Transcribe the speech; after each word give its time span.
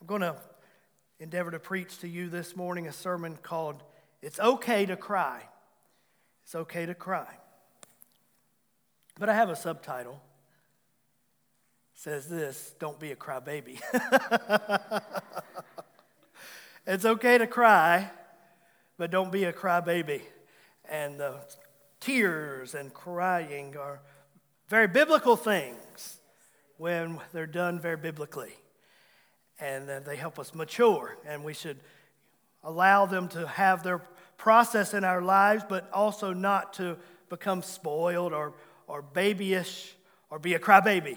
I'm 0.00 0.06
going 0.06 0.20
to 0.20 0.36
endeavor 1.18 1.50
to 1.50 1.58
preach 1.58 1.98
to 1.98 2.08
you 2.08 2.28
this 2.28 2.54
morning 2.54 2.86
a 2.86 2.92
sermon 2.92 3.38
called 3.42 3.82
It's 4.22 4.38
Okay 4.38 4.86
to 4.86 4.96
Cry. 4.96 5.42
It's 6.44 6.54
Okay 6.54 6.86
to 6.86 6.94
Cry. 6.94 7.26
But 9.18 9.30
I 9.30 9.34
have 9.34 9.48
a 9.48 9.56
subtitle. 9.56 10.20
It 11.94 12.00
says 12.00 12.28
this 12.28 12.74
Don't 12.78 13.00
be 13.00 13.12
a 13.12 13.16
crybaby. 13.16 13.80
it's 16.86 17.06
okay 17.06 17.38
to 17.38 17.46
cry, 17.46 18.10
but 18.98 19.10
don't 19.10 19.32
be 19.32 19.44
a 19.44 19.52
crybaby. 19.52 20.20
And 20.88 21.18
the 21.18 21.36
tears 22.00 22.74
and 22.74 22.92
crying 22.92 23.76
are 23.78 24.00
very 24.68 24.86
biblical 24.86 25.36
things 25.36 26.20
when 26.76 27.18
they're 27.32 27.46
done 27.46 27.80
very 27.80 27.96
biblically. 27.96 28.52
And 29.58 29.88
they 30.04 30.16
help 30.16 30.38
us 30.38 30.54
mature, 30.54 31.16
and 31.26 31.42
we 31.42 31.54
should 31.54 31.78
allow 32.62 33.06
them 33.06 33.28
to 33.28 33.46
have 33.46 33.82
their 33.82 34.02
process 34.36 34.92
in 34.92 35.04
our 35.04 35.22
lives, 35.22 35.64
but 35.66 35.88
also 35.92 36.32
not 36.32 36.74
to 36.74 36.98
become 37.28 37.62
spoiled 37.62 38.32
or, 38.32 38.52
or 38.86 39.00
babyish 39.00 39.94
or 40.30 40.38
be 40.38 40.54
a 40.54 40.58
crybaby. 40.58 41.16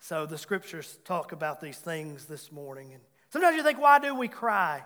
So 0.00 0.26
the 0.26 0.38
scriptures 0.38 0.98
talk 1.04 1.32
about 1.32 1.60
these 1.60 1.76
things 1.76 2.24
this 2.26 2.52
morning. 2.52 2.92
And 2.94 3.02
sometimes 3.30 3.56
you 3.56 3.62
think, 3.62 3.80
why 3.80 3.98
do 3.98 4.14
we 4.14 4.28
cry? 4.28 4.82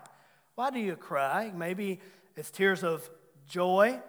Why 0.54 0.70
do 0.70 0.78
you 0.78 0.96
cry? 0.96 1.52
Maybe 1.54 2.00
it's 2.36 2.50
tears 2.50 2.82
of 2.82 3.08
joy. 3.48 4.00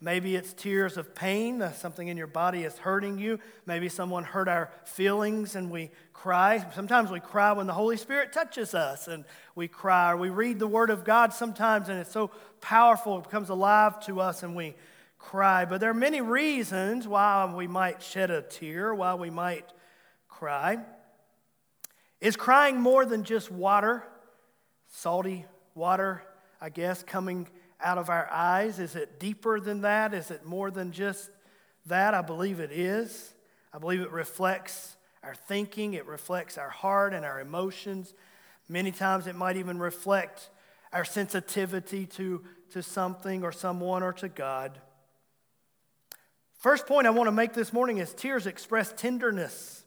Maybe 0.00 0.36
it's 0.36 0.52
tears 0.52 0.96
of 0.96 1.14
pain, 1.14 1.62
uh, 1.62 1.72
something 1.72 2.08
in 2.08 2.16
your 2.16 2.26
body 2.26 2.64
is 2.64 2.76
hurting 2.76 3.18
you. 3.18 3.38
Maybe 3.64 3.88
someone 3.88 4.24
hurt 4.24 4.48
our 4.48 4.70
feelings 4.84 5.56
and 5.56 5.70
we 5.70 5.90
cry. 6.12 6.64
Sometimes 6.74 7.10
we 7.10 7.20
cry 7.20 7.52
when 7.52 7.66
the 7.66 7.72
Holy 7.72 7.96
Spirit 7.96 8.32
touches 8.32 8.74
us 8.74 9.08
and 9.08 9.24
we 9.54 9.68
cry. 9.68 10.12
Or 10.12 10.16
we 10.16 10.30
read 10.30 10.58
the 10.58 10.66
Word 10.66 10.90
of 10.90 11.04
God 11.04 11.32
sometimes 11.32 11.88
and 11.88 11.98
it's 11.98 12.12
so 12.12 12.30
powerful, 12.60 13.18
it 13.18 13.24
becomes 13.24 13.48
alive 13.48 14.04
to 14.06 14.20
us 14.20 14.42
and 14.42 14.54
we 14.54 14.74
cry. 15.18 15.64
But 15.64 15.80
there 15.80 15.90
are 15.90 15.94
many 15.94 16.20
reasons 16.20 17.08
why 17.08 17.50
we 17.54 17.66
might 17.66 18.02
shed 18.02 18.30
a 18.30 18.42
tear, 18.42 18.94
why 18.94 19.14
we 19.14 19.30
might 19.30 19.72
cry. 20.28 20.78
Is 22.20 22.36
crying 22.36 22.80
more 22.80 23.06
than 23.06 23.24
just 23.24 23.50
water, 23.50 24.04
salty 24.88 25.46
water, 25.74 26.22
I 26.60 26.68
guess, 26.68 27.02
coming 27.02 27.48
out 27.84 27.98
of 27.98 28.08
our 28.08 28.28
eyes? 28.30 28.78
Is 28.78 28.96
it 28.96 29.20
deeper 29.20 29.60
than 29.60 29.82
that? 29.82 30.14
Is 30.14 30.30
it 30.30 30.44
more 30.44 30.70
than 30.70 30.90
just 30.90 31.30
that? 31.86 32.14
I 32.14 32.22
believe 32.22 32.58
it 32.58 32.72
is. 32.72 33.34
I 33.72 33.78
believe 33.78 34.00
it 34.00 34.10
reflects 34.10 34.96
our 35.22 35.34
thinking, 35.34 35.94
it 35.94 36.06
reflects 36.06 36.58
our 36.58 36.68
heart 36.68 37.14
and 37.14 37.24
our 37.24 37.40
emotions. 37.40 38.12
Many 38.68 38.92
times 38.92 39.26
it 39.26 39.34
might 39.34 39.56
even 39.56 39.78
reflect 39.78 40.50
our 40.92 41.04
sensitivity 41.04 42.06
to, 42.06 42.42
to 42.70 42.82
something 42.82 43.42
or 43.42 43.50
someone 43.50 44.02
or 44.02 44.12
to 44.14 44.28
God. 44.28 44.78
First 46.58 46.86
point 46.86 47.06
I 47.06 47.10
want 47.10 47.26
to 47.26 47.32
make 47.32 47.52
this 47.52 47.72
morning 47.72 47.98
is 47.98 48.14
tears 48.14 48.46
express 48.46 48.92
tenderness. 48.92 49.84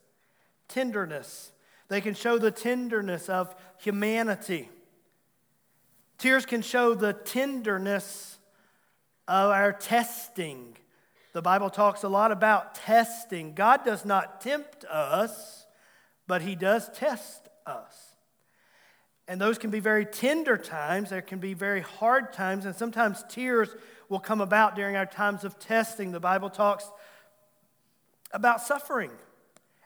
Tenderness. 0.68 1.52
They 1.88 2.02
can 2.02 2.14
show 2.14 2.38
the 2.38 2.52
tenderness 2.52 3.30
of 3.30 3.56
humanity. 3.80 4.70
Tears 6.18 6.46
can 6.46 6.62
show 6.62 6.96
the 6.96 7.14
tenderness 7.14 8.40
of 9.28 9.52
our 9.52 9.72
testing. 9.72 10.76
The 11.34 11.42
Bible 11.42 11.70
talks 11.70 12.04
a 12.04 12.10
lot 12.10 12.32
about 12.32 12.74
testing. 12.76 13.54
God 13.54 13.86
does 13.86 14.04
not 14.04 14.42
tempt 14.42 14.84
us, 14.86 15.68
but 16.26 16.42
He 16.42 16.56
does 16.56 16.90
test 16.90 17.48
us. 17.66 18.16
And 19.28 19.42
those 19.42 19.58
can 19.58 19.70
be 19.70 19.80
very 19.80 20.06
tender 20.06 20.58
times, 20.58 21.10
there 21.10 21.22
can 21.22 21.40
be 21.40 21.54
very 21.54 21.82
hard 21.82 22.32
times, 22.32 22.66
and 22.66 22.76
sometimes 22.76 23.24
tears 23.28 23.70
will 24.10 24.20
come 24.20 24.40
about 24.40 24.76
during 24.76 24.96
our 24.96 25.06
times 25.06 25.44
of 25.44 25.60
testing. 25.60 26.12
The 26.12 26.20
Bible 26.20 26.50
talks 26.50 26.90
about 28.32 28.62
suffering 28.62 29.12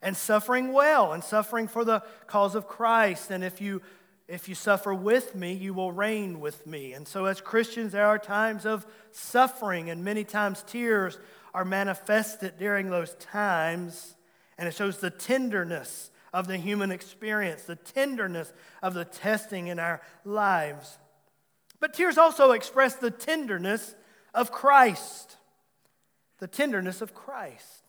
and 0.02 0.16
suffering 0.16 0.74
well 0.74 1.14
and 1.14 1.24
suffering 1.24 1.68
for 1.68 1.84
the 1.84 2.04
cause 2.28 2.56
of 2.56 2.68
Christ. 2.68 3.32
And 3.32 3.44
if 3.44 3.62
you 3.62 3.82
if 4.32 4.48
you 4.48 4.56
suffer 4.56 4.94
with 4.94 5.36
me, 5.36 5.52
you 5.52 5.74
will 5.74 5.92
reign 5.92 6.40
with 6.40 6.66
me. 6.66 6.94
And 6.94 7.06
so, 7.06 7.26
as 7.26 7.42
Christians, 7.42 7.92
there 7.92 8.08
are 8.08 8.18
times 8.18 8.66
of 8.66 8.88
suffering, 9.12 9.90
and 9.90 10.06
many 10.06 10.24
times 10.24 10.64
tears 10.66 11.20
are 11.54 11.66
manifested 11.66 12.54
during 12.58 12.90
those 12.90 13.14
times. 13.16 14.16
And 14.58 14.70
it 14.70 14.74
shows 14.74 15.00
the 15.00 15.10
tenderness 15.10 16.12
of 16.34 16.48
the 16.48 16.56
human 16.56 16.92
experience, 16.92 17.64
the 17.64 17.76
tenderness 17.76 18.54
of 18.82 18.94
the 18.94 19.04
testing 19.04 19.68
in 19.68 19.80
our 19.80 20.02
lives. 20.24 20.98
But 21.82 21.94
tears 21.94 22.18
also 22.18 22.52
express 22.52 22.96
the 22.96 23.12
tenderness 23.12 23.96
of 24.34 24.50
Christ. 24.50 25.36
The 26.40 26.48
tenderness 26.48 27.02
of 27.02 27.14
Christ. 27.14 27.81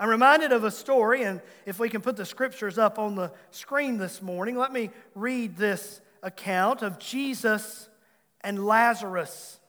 I'm 0.00 0.08
reminded 0.08 0.50
of 0.52 0.64
a 0.64 0.70
story, 0.70 1.24
and 1.24 1.42
if 1.66 1.78
we 1.78 1.90
can 1.90 2.00
put 2.00 2.16
the 2.16 2.24
scriptures 2.24 2.78
up 2.78 2.98
on 2.98 3.16
the 3.16 3.32
screen 3.50 3.98
this 3.98 4.22
morning, 4.22 4.56
let 4.56 4.72
me 4.72 4.88
read 5.14 5.58
this 5.58 6.00
account 6.22 6.80
of 6.80 6.98
Jesus 6.98 7.86
and 8.40 8.64
Lazarus. 8.64 9.60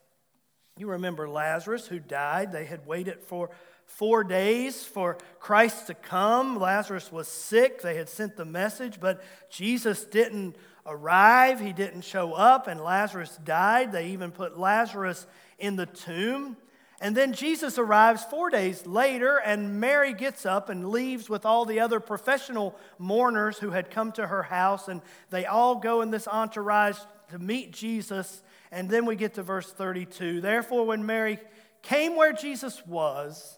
You 0.78 0.92
remember 0.92 1.28
Lazarus 1.28 1.86
who 1.86 2.00
died. 2.00 2.54
They 2.54 2.64
had 2.64 2.88
waited 2.88 3.20
for 3.20 3.50
four 3.86 4.24
days 4.24 4.86
for 4.86 5.18
Christ 5.42 5.88
to 5.88 5.94
come. 5.94 6.58
Lazarus 6.58 7.12
was 7.12 7.28
sick. 7.28 7.82
They 7.82 7.98
had 7.98 8.08
sent 8.08 8.38
the 8.38 8.46
message, 8.46 9.02
but 9.02 9.22
Jesus 9.50 10.06
didn't 10.06 10.56
arrive. 10.86 11.60
He 11.60 11.74
didn't 11.74 12.06
show 12.06 12.32
up, 12.32 12.68
and 12.68 12.80
Lazarus 12.80 13.38
died. 13.44 13.92
They 13.92 14.08
even 14.12 14.32
put 14.32 14.58
Lazarus 14.58 15.28
in 15.60 15.76
the 15.76 15.88
tomb. 15.88 16.56
And 17.02 17.18
then 17.18 17.34
Jesus 17.34 17.80
arrives 17.80 18.24
four 18.24 18.52
days 18.52 18.86
later, 18.86 19.38
and 19.38 19.82
Mary 19.82 20.14
gets 20.14 20.46
up 20.46 20.70
and 20.70 20.90
leaves 20.90 21.28
with 21.28 21.48
all 21.48 21.66
the 21.66 21.80
other 21.80 22.00
professional 22.00 22.78
mourners 23.00 23.58
who 23.58 23.72
had 23.72 23.90
come 23.90 24.12
to 24.14 24.28
her 24.28 24.44
house. 24.44 24.88
And 24.88 25.02
they 25.32 25.48
all 25.48 25.76
go 25.76 26.02
in 26.02 26.12
this 26.12 26.28
entourage 26.28 27.00
to 27.32 27.40
meet 27.40 27.72
Jesus. 27.72 28.44
And 28.72 28.88
then 28.88 29.08
we 29.08 29.16
get 29.16 29.34
to 29.34 29.44
verse 29.44 29.72
32. 29.72 30.42
Therefore, 30.42 30.86
when 30.86 31.04
Mary 31.04 31.40
came 31.82 32.16
where 32.16 32.34
Jesus 32.34 32.86
was, 32.86 33.58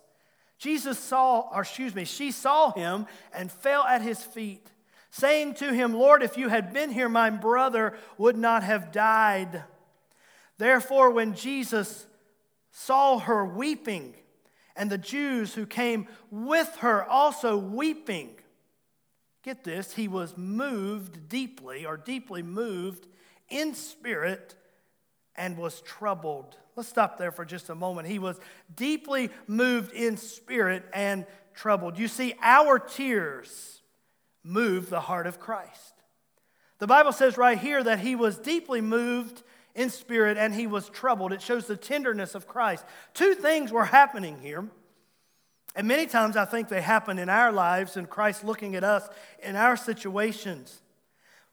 Jesus 0.58 0.98
saw, 0.98 1.50
or 1.53 1.64
excuse 1.64 1.94
me, 1.94 2.06
she 2.06 2.32
saw 2.32 2.72
him 2.72 3.06
and 3.34 3.52
fell 3.52 3.84
at 3.84 4.02
his 4.02 4.24
feet, 4.24 4.66
saying 5.12 5.56
to 5.56 5.74
him, 5.74 5.94
Lord, 5.94 6.24
if 6.24 6.38
you 6.38 6.48
had 6.48 6.72
been 6.72 6.92
here, 6.92 7.09
my 7.09 7.30
brother 7.30 7.98
would 8.18 8.38
not 8.38 8.64
have 8.64 8.94
died. 8.94 9.66
Therefore, 10.58 11.09
when 11.09 11.36
Jesus 11.36 12.06
saw 12.73 13.19
her 13.19 13.45
weeping, 13.45 14.16
and 14.75 14.89
the 14.89 14.97
Jews 14.97 15.53
who 15.53 15.66
came 15.66 16.07
with 16.31 16.78
her 16.78 17.06
also 17.06 17.56
weeping. 17.56 18.31
Get 19.44 19.63
this, 19.63 19.94
he 19.94 20.07
was 20.07 20.35
moved 20.35 21.29
deeply, 21.29 21.85
or 21.85 21.97
deeply 21.97 22.41
moved 22.41 23.07
in 23.47 23.75
spirit, 23.75 24.56
and 25.35 25.56
was 25.56 25.81
troubled. 25.81 26.57
Let's 26.75 26.89
stop 26.89 27.17
there 27.17 27.31
for 27.31 27.45
just 27.45 27.69
a 27.69 27.75
moment. 27.75 28.07
He 28.07 28.19
was 28.19 28.39
deeply 28.75 29.29
moved 29.45 29.94
in 29.94 30.17
spirit 30.17 30.84
and 30.94 31.28
troubled. 31.53 32.00
You 32.00 32.07
see, 32.07 32.34
our 32.41 32.79
tears 32.79 33.81
move 34.44 34.90
the 34.90 35.01
heart 35.01 35.28
of 35.28 35.40
Christ. 35.40 35.94
The 36.79 36.88
Bible 36.88 37.11
says 37.11 37.38
right 37.38 37.57
here 37.57 37.84
that 37.84 38.00
he 38.00 38.16
was 38.16 38.40
deeply 38.40 38.81
moved 38.81 39.44
in 39.75 39.89
spirit 39.89 40.38
and 40.38 40.53
he 40.53 40.67
was 40.67 40.89
troubled. 40.89 41.34
It 41.34 41.41
shows 41.41 41.67
the 41.67 41.78
tenderness 41.78 42.35
of 42.35 42.47
Christ. 42.47 42.85
Two 43.13 43.34
things 43.34 43.72
were 43.72 43.85
happening 43.85 44.39
here. 44.39 44.67
And 45.75 45.88
many 45.88 46.06
times 46.06 46.38
I 46.38 46.45
think 46.45 46.69
they 46.69 46.81
happen 46.81 47.17
in 47.17 47.29
our 47.29 47.51
lives 47.51 47.97
and 47.97 48.09
Christ 48.09 48.44
looking 48.44 48.75
at 48.75 48.84
us 48.84 49.07
in 49.41 49.56
our 49.56 49.75
situations. 49.75 50.81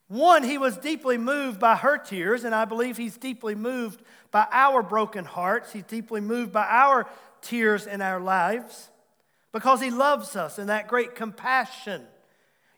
One, 0.08 0.42
he 0.42 0.58
was 0.58 0.76
deeply 0.76 1.18
moved 1.18 1.60
by 1.60 1.76
her 1.76 1.96
tears, 1.96 2.44
and 2.44 2.52
I 2.54 2.64
believe 2.64 2.96
he's 2.96 3.16
deeply 3.16 3.54
moved 3.54 4.02
by 4.30 4.46
our 4.50 4.82
broken 4.82 5.24
hearts. 5.24 5.72
He's 5.72 5.84
deeply 5.84 6.20
moved 6.20 6.52
by 6.52 6.66
our 6.66 7.08
tears 7.40 7.86
in 7.86 8.02
our 8.02 8.20
lives 8.20 8.90
because 9.52 9.80
he 9.80 9.90
loves 9.90 10.36
us 10.36 10.58
in 10.58 10.66
that 10.66 10.88
great 10.88 11.14
compassion. 11.14 12.02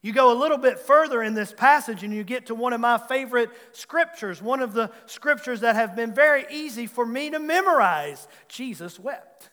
You 0.02 0.12
go 0.12 0.32
a 0.32 0.38
little 0.38 0.58
bit 0.58 0.80
further 0.80 1.22
in 1.22 1.34
this 1.34 1.52
passage 1.52 2.02
and 2.02 2.12
you 2.12 2.24
get 2.24 2.46
to 2.46 2.56
one 2.56 2.72
of 2.72 2.80
my 2.80 2.98
favorite 2.98 3.50
scriptures, 3.70 4.42
one 4.42 4.60
of 4.60 4.74
the 4.74 4.90
scriptures 5.06 5.60
that 5.60 5.76
have 5.76 5.94
been 5.94 6.12
very 6.12 6.44
easy 6.50 6.88
for 6.88 7.06
me 7.06 7.30
to 7.30 7.38
memorize. 7.38 8.26
Jesus 8.48 8.98
wept. 8.98 9.50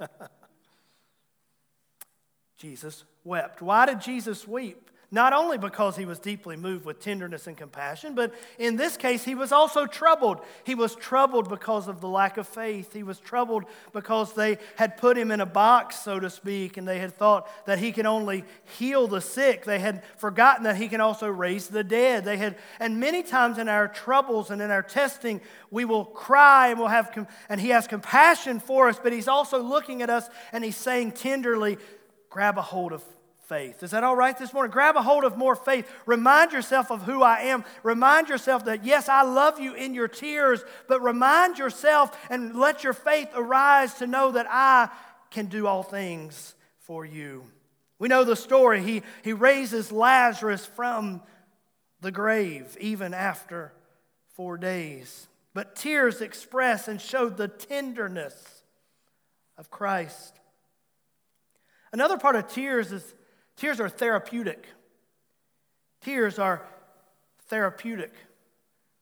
Jesus 2.56 3.04
wept. 3.24 3.60
Why 3.60 3.84
did 3.84 4.00
Jesus 4.00 4.48
weep? 4.48 4.89
Not 5.12 5.32
only 5.32 5.58
because 5.58 5.96
he 5.96 6.04
was 6.04 6.20
deeply 6.20 6.56
moved 6.56 6.84
with 6.84 7.00
tenderness 7.00 7.48
and 7.48 7.56
compassion, 7.56 8.14
but 8.14 8.32
in 8.58 8.76
this 8.76 8.96
case, 8.96 9.24
he 9.24 9.34
was 9.34 9.50
also 9.50 9.86
troubled. 9.86 10.40
He 10.64 10.76
was 10.76 10.94
troubled 10.94 11.48
because 11.48 11.88
of 11.88 12.00
the 12.00 12.08
lack 12.08 12.36
of 12.36 12.46
faith. 12.46 12.92
He 12.92 13.02
was 13.02 13.18
troubled 13.18 13.64
because 13.92 14.34
they 14.34 14.58
had 14.76 14.96
put 14.96 15.18
him 15.18 15.32
in 15.32 15.40
a 15.40 15.46
box, 15.46 15.98
so 15.98 16.20
to 16.20 16.30
speak, 16.30 16.76
and 16.76 16.86
they 16.86 17.00
had 17.00 17.12
thought 17.12 17.48
that 17.66 17.80
he 17.80 17.90
can 17.90 18.06
only 18.06 18.44
heal 18.78 19.08
the 19.08 19.20
sick. 19.20 19.64
They 19.64 19.80
had 19.80 20.04
forgotten 20.16 20.62
that 20.62 20.76
he 20.76 20.88
can 20.88 21.00
also 21.00 21.28
raise 21.28 21.66
the 21.66 21.82
dead. 21.82 22.24
They 22.24 22.36
had, 22.36 22.56
and 22.78 23.00
many 23.00 23.24
times 23.24 23.58
in 23.58 23.68
our 23.68 23.88
troubles 23.88 24.50
and 24.50 24.62
in 24.62 24.70
our 24.70 24.82
testing, 24.82 25.40
we 25.72 25.84
will 25.84 26.04
cry 26.04 26.68
and 26.68 26.78
we'll 26.78 26.88
have, 26.88 27.26
and 27.48 27.60
he 27.60 27.70
has 27.70 27.88
compassion 27.88 28.60
for 28.60 28.88
us, 28.88 29.00
but 29.02 29.12
he's 29.12 29.28
also 29.28 29.60
looking 29.60 30.02
at 30.02 30.10
us 30.10 30.28
and 30.52 30.62
he's 30.62 30.76
saying 30.76 31.12
tenderly, 31.12 31.78
grab 32.28 32.58
a 32.58 32.62
hold 32.62 32.92
of 32.92 33.02
faith. 33.50 33.82
Is 33.82 33.90
that 33.90 34.04
all 34.04 34.14
right 34.14 34.38
this 34.38 34.54
morning? 34.54 34.70
Grab 34.70 34.94
a 34.94 35.02
hold 35.02 35.24
of 35.24 35.36
more 35.36 35.56
faith. 35.56 35.90
Remind 36.06 36.52
yourself 36.52 36.92
of 36.92 37.02
who 37.02 37.24
I 37.24 37.40
am. 37.40 37.64
Remind 37.82 38.28
yourself 38.28 38.66
that, 38.66 38.84
yes, 38.84 39.08
I 39.08 39.22
love 39.22 39.58
you 39.58 39.74
in 39.74 39.92
your 39.92 40.06
tears, 40.06 40.62
but 40.86 41.02
remind 41.02 41.58
yourself 41.58 42.16
and 42.30 42.54
let 42.54 42.84
your 42.84 42.92
faith 42.92 43.28
arise 43.34 43.94
to 43.94 44.06
know 44.06 44.30
that 44.30 44.46
I 44.48 44.88
can 45.32 45.46
do 45.46 45.66
all 45.66 45.82
things 45.82 46.54
for 46.78 47.04
you. 47.04 47.42
We 47.98 48.06
know 48.06 48.22
the 48.22 48.36
story. 48.36 48.84
He, 48.84 49.02
he 49.24 49.32
raises 49.32 49.90
Lazarus 49.90 50.64
from 50.64 51.20
the 52.00 52.12
grave 52.12 52.76
even 52.80 53.12
after 53.12 53.72
four 54.36 54.58
days. 54.58 55.26
But 55.54 55.74
tears 55.74 56.20
express 56.20 56.86
and 56.86 57.00
showed 57.00 57.36
the 57.36 57.48
tenderness 57.48 58.62
of 59.58 59.72
Christ. 59.72 60.38
Another 61.92 62.16
part 62.16 62.36
of 62.36 62.46
tears 62.46 62.92
is 62.92 63.14
Tears 63.60 63.78
are 63.78 63.90
therapeutic. 63.90 64.66
Tears 66.00 66.38
are 66.38 66.62
therapeutic. 67.48 68.14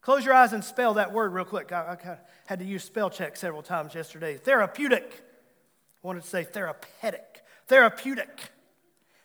Close 0.01 0.25
your 0.25 0.33
eyes 0.33 0.51
and 0.51 0.61
spell 0.61 0.95
that 0.95 1.13
word 1.13 1.31
real 1.31 1.45
quick. 1.45 1.71
I, 1.71 1.97
I 2.03 2.17
had 2.45 2.59
to 2.59 2.65
use 2.65 2.83
spell 2.83 3.09
check 3.09 3.37
several 3.37 3.61
times 3.61 3.95
yesterday. 3.95 4.35
Therapeutic. 4.35 5.23
I 6.03 6.07
wanted 6.07 6.23
to 6.23 6.27
say 6.27 6.43
therapeutic. 6.43 7.41
Therapeutic. 7.67 8.49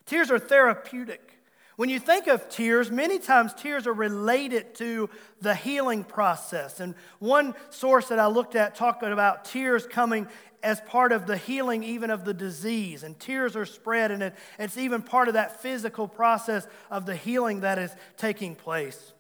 Tears 0.07 0.31
are 0.31 0.39
therapeutic. 0.39 1.34
When 1.77 1.89
you 1.89 1.99
think 1.99 2.29
of 2.29 2.49
tears, 2.49 2.91
many 2.91 3.19
times 3.19 3.53
tears 3.53 3.87
are 3.87 3.93
related 3.93 4.75
to 4.77 5.11
the 5.41 5.55
healing 5.55 6.05
process. 6.05 6.79
And 6.79 6.95
one 7.19 7.55
source 7.71 8.09
that 8.09 8.21
I 8.21 8.27
looked 8.27 8.55
at 8.55 8.77
talked 8.77 9.03
about 9.03 9.45
tears 9.45 9.87
coming 9.87 10.29
as 10.63 10.81
part 10.83 11.13
of 11.13 11.27
the 11.27 11.37
healing, 11.37 11.85
even 11.85 12.11
of 12.11 12.25
the 12.25 12.33
disease. 12.33 13.03
And 13.03 13.19
tears 13.19 13.55
are 13.57 13.67
spread, 13.67 14.11
and 14.11 14.23
it, 14.23 14.35
it's 14.59 14.79
even 14.79 15.03
part 15.03 15.29
of 15.29 15.35
that 15.35 15.61
physical 15.61 16.09
process 16.09 16.67
of 16.91 17.07
the 17.07 17.17
healing 17.17 17.61
that 17.61 17.79
is 17.79 17.95
taking 18.17 18.55
place. 18.55 19.13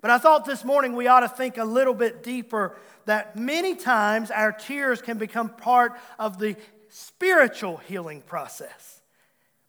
But 0.00 0.10
I 0.10 0.18
thought 0.18 0.44
this 0.44 0.64
morning 0.64 0.94
we 0.94 1.06
ought 1.08 1.20
to 1.20 1.28
think 1.28 1.58
a 1.58 1.64
little 1.64 1.94
bit 1.94 2.22
deeper 2.22 2.76
that 3.06 3.36
many 3.36 3.74
times 3.74 4.30
our 4.30 4.52
tears 4.52 5.00
can 5.00 5.18
become 5.18 5.48
part 5.48 5.98
of 6.18 6.38
the 6.38 6.56
spiritual 6.88 7.78
healing 7.78 8.20
process. 8.20 9.01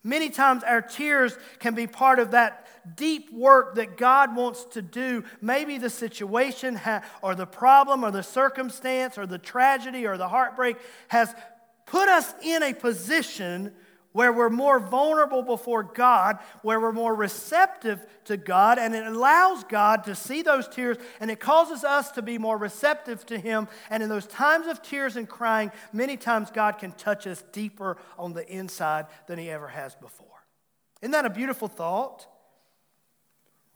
Many 0.03 0.29
times 0.29 0.63
our 0.63 0.81
tears 0.81 1.37
can 1.59 1.75
be 1.75 1.87
part 1.87 2.19
of 2.19 2.31
that 2.31 2.67
deep 2.97 3.31
work 3.31 3.75
that 3.75 3.95
God 3.95 4.35
wants 4.35 4.65
to 4.71 4.81
do. 4.81 5.23
Maybe 5.41 5.77
the 5.77 5.89
situation 5.89 6.79
or 7.21 7.35
the 7.35 7.45
problem 7.45 8.03
or 8.03 8.11
the 8.11 8.23
circumstance 8.23 9.17
or 9.17 9.25
the 9.25 9.37
tragedy 9.37 10.05
or 10.05 10.17
the 10.17 10.27
heartbreak 10.27 10.77
has 11.07 11.33
put 11.85 12.09
us 12.09 12.33
in 12.41 12.63
a 12.63 12.73
position 12.73 13.73
where 14.13 14.31
we're 14.31 14.49
more 14.49 14.79
vulnerable 14.79 15.41
before 15.41 15.83
God, 15.83 16.39
where 16.61 16.79
we're 16.79 16.91
more 16.91 17.13
receptive 17.13 18.05
to 18.25 18.37
God, 18.37 18.79
and 18.79 18.95
it 18.95 19.05
allows 19.05 19.63
God 19.65 20.05
to 20.05 20.15
see 20.15 20.41
those 20.41 20.67
tears 20.67 20.97
and 21.19 21.29
it 21.29 21.39
causes 21.39 21.83
us 21.83 22.11
to 22.11 22.21
be 22.21 22.37
more 22.37 22.57
receptive 22.57 23.25
to 23.25 23.37
Him. 23.37 23.67
And 23.89 24.01
in 24.01 24.09
those 24.09 24.27
times 24.27 24.67
of 24.67 24.81
tears 24.81 25.17
and 25.17 25.27
crying, 25.27 25.71
many 25.91 26.15
times 26.15 26.51
God 26.51 26.77
can 26.77 26.91
touch 26.93 27.27
us 27.27 27.43
deeper 27.51 27.97
on 28.17 28.33
the 28.33 28.47
inside 28.47 29.07
than 29.27 29.37
He 29.37 29.49
ever 29.49 29.67
has 29.67 29.95
before. 29.95 30.27
Isn't 31.01 31.11
that 31.11 31.25
a 31.25 31.29
beautiful 31.29 31.67
thought? 31.67 32.27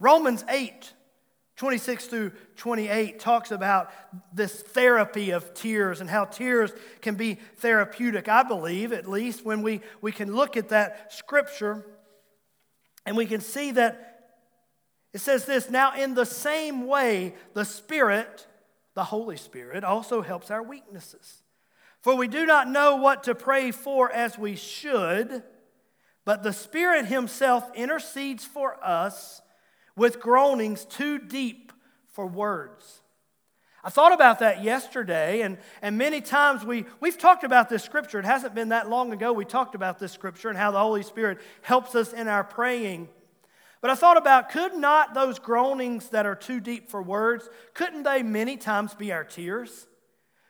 Romans 0.00 0.44
8 0.48 0.92
26 1.58 2.06
through 2.06 2.32
28 2.54 3.18
talks 3.18 3.50
about 3.50 3.90
this 4.32 4.62
therapy 4.62 5.30
of 5.30 5.54
tears 5.54 6.00
and 6.00 6.08
how 6.08 6.24
tears 6.24 6.70
can 7.02 7.16
be 7.16 7.34
therapeutic. 7.56 8.28
I 8.28 8.44
believe, 8.44 8.92
at 8.92 9.08
least, 9.08 9.44
when 9.44 9.62
we, 9.62 9.80
we 10.00 10.12
can 10.12 10.36
look 10.36 10.56
at 10.56 10.68
that 10.68 11.12
scripture 11.12 11.84
and 13.04 13.16
we 13.16 13.26
can 13.26 13.40
see 13.40 13.72
that 13.72 14.36
it 15.12 15.18
says 15.18 15.46
this 15.46 15.68
Now, 15.68 15.96
in 15.96 16.14
the 16.14 16.26
same 16.26 16.86
way, 16.86 17.34
the 17.54 17.64
Spirit, 17.64 18.46
the 18.94 19.04
Holy 19.04 19.36
Spirit, 19.36 19.82
also 19.82 20.22
helps 20.22 20.52
our 20.52 20.62
weaknesses. 20.62 21.42
For 22.02 22.14
we 22.14 22.28
do 22.28 22.46
not 22.46 22.68
know 22.68 22.96
what 22.96 23.24
to 23.24 23.34
pray 23.34 23.72
for 23.72 24.12
as 24.12 24.38
we 24.38 24.54
should, 24.54 25.42
but 26.24 26.44
the 26.44 26.52
Spirit 26.52 27.06
Himself 27.06 27.68
intercedes 27.74 28.44
for 28.44 28.76
us 28.84 29.40
with 29.98 30.20
groanings 30.20 30.84
too 30.84 31.18
deep 31.18 31.72
for 32.06 32.26
words. 32.26 33.02
I 33.84 33.90
thought 33.90 34.12
about 34.12 34.40
that 34.40 34.64
yesterday, 34.64 35.42
and, 35.42 35.56
and 35.82 35.96
many 35.96 36.20
times 36.20 36.64
we, 36.64 36.84
we've 37.00 37.16
talked 37.16 37.44
about 37.44 37.68
this 37.68 37.84
scripture. 37.84 38.18
It 38.18 38.24
hasn't 38.24 38.54
been 38.54 38.70
that 38.70 38.90
long 38.90 39.12
ago 39.12 39.32
we 39.32 39.44
talked 39.44 39.74
about 39.74 39.98
this 39.98 40.12
scripture 40.12 40.48
and 40.48 40.58
how 40.58 40.72
the 40.72 40.80
Holy 40.80 41.02
Spirit 41.02 41.38
helps 41.62 41.94
us 41.94 42.12
in 42.12 42.26
our 42.26 42.42
praying. 42.42 43.08
But 43.80 43.90
I 43.90 43.94
thought 43.94 44.16
about 44.16 44.50
could 44.50 44.74
not 44.74 45.14
those 45.14 45.38
groanings 45.38 46.08
that 46.08 46.26
are 46.26 46.34
too 46.34 46.58
deep 46.58 46.90
for 46.90 47.00
words, 47.00 47.48
couldn't 47.74 48.02
they 48.02 48.22
many 48.22 48.56
times 48.56 48.94
be 48.94 49.12
our 49.12 49.24
tears? 49.24 49.86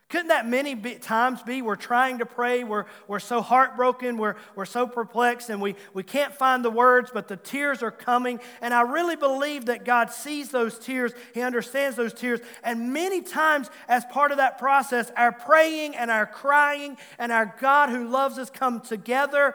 Couldn't 0.08 0.28
that 0.28 0.48
many 0.48 0.74
be, 0.74 0.94
times 0.94 1.42
be 1.42 1.60
we're 1.60 1.76
trying 1.76 2.18
to 2.18 2.26
pray, 2.26 2.64
we're, 2.64 2.86
we're 3.06 3.20
so 3.20 3.42
heartbroken, 3.42 4.16
we're, 4.16 4.36
we're 4.54 4.64
so 4.64 4.86
perplexed, 4.86 5.50
and 5.50 5.60
we, 5.60 5.74
we 5.92 6.02
can't 6.02 6.32
find 6.32 6.64
the 6.64 6.70
words, 6.70 7.10
but 7.12 7.28
the 7.28 7.36
tears 7.36 7.82
are 7.82 7.90
coming. 7.90 8.40
And 8.62 8.72
I 8.72 8.82
really 8.82 9.16
believe 9.16 9.66
that 9.66 9.84
God 9.84 10.10
sees 10.10 10.48
those 10.48 10.78
tears, 10.78 11.12
He 11.34 11.42
understands 11.42 11.94
those 11.96 12.14
tears. 12.14 12.40
And 12.64 12.94
many 12.94 13.20
times, 13.20 13.68
as 13.86 14.06
part 14.06 14.30
of 14.30 14.38
that 14.38 14.56
process, 14.56 15.12
our 15.14 15.30
praying 15.30 15.94
and 15.94 16.10
our 16.10 16.26
crying 16.26 16.96
and 17.18 17.30
our 17.30 17.54
God 17.60 17.90
who 17.90 18.08
loves 18.08 18.38
us 18.38 18.48
come 18.48 18.80
together. 18.80 19.54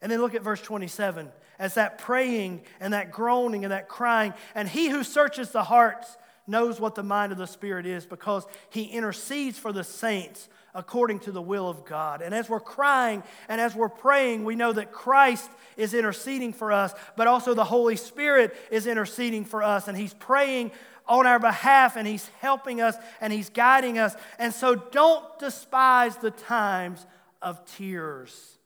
And 0.00 0.10
then 0.10 0.22
look 0.22 0.34
at 0.34 0.42
verse 0.42 0.62
27 0.62 1.30
as 1.58 1.74
that 1.74 1.98
praying 1.98 2.62
and 2.80 2.94
that 2.94 3.12
groaning 3.12 3.66
and 3.66 3.72
that 3.72 3.88
crying, 3.88 4.32
and 4.54 4.66
He 4.66 4.88
who 4.88 5.04
searches 5.04 5.50
the 5.50 5.64
hearts 5.64 6.16
knows 6.46 6.80
what 6.80 6.94
the 6.94 7.02
mind 7.02 7.32
of 7.32 7.38
the 7.38 7.46
Spirit 7.46 7.86
is 7.86 8.04
because 8.04 8.44
he 8.70 8.84
intercedes 8.84 9.58
for 9.58 9.72
the 9.72 9.84
saints 9.84 10.48
according 10.74 11.20
to 11.20 11.32
the 11.32 11.42
will 11.42 11.68
of 11.68 11.84
God. 11.84 12.22
And 12.22 12.34
as 12.34 12.48
we're 12.48 12.60
crying 12.60 13.22
and 13.48 13.60
as 13.60 13.74
we're 13.74 13.88
praying, 13.88 14.44
we 14.44 14.56
know 14.56 14.72
that 14.72 14.92
Christ 14.92 15.50
is 15.76 15.94
interceding 15.94 16.52
for 16.52 16.72
us, 16.72 16.94
but 17.16 17.26
also 17.26 17.54
the 17.54 17.64
Holy 17.64 17.96
Spirit 17.96 18.54
is 18.70 18.86
interceding 18.86 19.44
for 19.44 19.62
us, 19.62 19.88
and 19.88 19.96
he's 19.96 20.14
praying 20.14 20.72
on 21.06 21.26
our 21.26 21.38
behalf 21.38 21.96
and 21.96 22.06
he's 22.06 22.28
helping 22.40 22.80
us 22.80 22.96
and 23.20 23.32
he's 23.32 23.50
guiding 23.50 23.98
us. 23.98 24.14
And 24.38 24.54
so 24.54 24.74
don't 24.74 25.38
despise 25.38 26.16
the 26.16 26.30
times 26.30 27.04
of 27.40 27.64
tears, 27.76 28.58